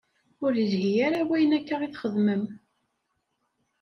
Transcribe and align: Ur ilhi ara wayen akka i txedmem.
Ur 0.45 0.51
ilhi 0.63 0.93
ara 1.07 1.21
wayen 1.27 1.57
akka 1.57 1.75
i 1.87 1.89
txedmem. 1.89 2.43